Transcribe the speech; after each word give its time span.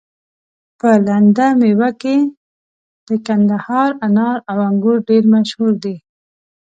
په 0.79 0.89
لنده 1.07 1.47
ميوه 1.59 1.89
کي 2.01 2.17
د 3.07 3.09
کندهار 3.27 3.91
انار 4.07 4.37
او 4.51 4.57
انګور 4.69 4.97
ډير 5.07 5.23
مشهور 5.33 5.73
دي 5.83 5.95